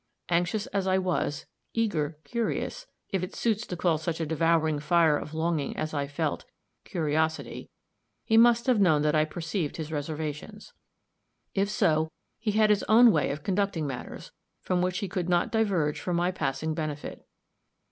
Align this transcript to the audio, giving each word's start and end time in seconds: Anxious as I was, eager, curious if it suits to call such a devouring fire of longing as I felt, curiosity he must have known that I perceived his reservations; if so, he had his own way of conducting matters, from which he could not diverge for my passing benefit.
Anxious 0.29 0.65
as 0.65 0.87
I 0.87 0.97
was, 0.97 1.45
eager, 1.75 2.17
curious 2.23 2.87
if 3.09 3.21
it 3.21 3.35
suits 3.35 3.67
to 3.67 3.77
call 3.77 3.99
such 3.99 4.19
a 4.19 4.25
devouring 4.25 4.79
fire 4.79 5.15
of 5.15 5.35
longing 5.35 5.77
as 5.77 5.93
I 5.93 6.07
felt, 6.07 6.43
curiosity 6.85 7.69
he 8.25 8.35
must 8.35 8.65
have 8.65 8.81
known 8.81 9.03
that 9.03 9.13
I 9.13 9.25
perceived 9.25 9.77
his 9.77 9.91
reservations; 9.91 10.73
if 11.53 11.69
so, 11.69 12.09
he 12.39 12.53
had 12.53 12.71
his 12.71 12.81
own 12.89 13.11
way 13.11 13.29
of 13.29 13.43
conducting 13.43 13.85
matters, 13.85 14.31
from 14.63 14.81
which 14.81 14.97
he 14.97 15.07
could 15.07 15.29
not 15.29 15.51
diverge 15.51 15.99
for 16.01 16.15
my 16.15 16.31
passing 16.31 16.73
benefit. 16.73 17.23